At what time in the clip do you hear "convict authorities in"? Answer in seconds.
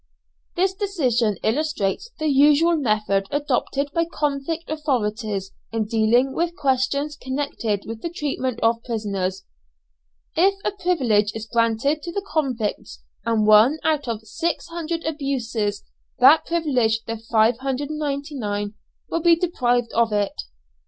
4.11-5.85